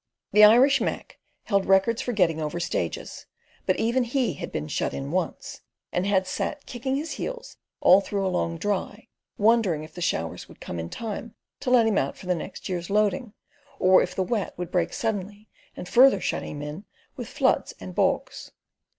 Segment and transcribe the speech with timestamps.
[0.31, 3.27] The Irish Mac held records for getting over stages;
[3.67, 5.61] but even he had been "shut in" once,
[5.93, 10.47] and had sat kicking his heels all through a long Dry, wondering if the showers
[10.47, 13.33] would come in time to let him out for the next year's loading,
[13.77, 16.83] or if the Wet would break suddenly, and further shut him in
[17.15, 18.49] with floods and bogs.